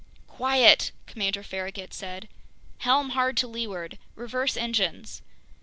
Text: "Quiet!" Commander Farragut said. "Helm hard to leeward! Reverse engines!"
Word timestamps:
"Quiet!" 0.25 0.91
Commander 1.05 1.43
Farragut 1.43 1.93
said. 1.93 2.27
"Helm 2.79 3.09
hard 3.11 3.37
to 3.37 3.47
leeward! 3.47 3.99
Reverse 4.15 4.57
engines!" 4.57 5.21